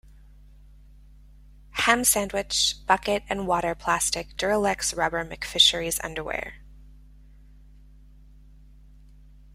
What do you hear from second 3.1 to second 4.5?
and water plastic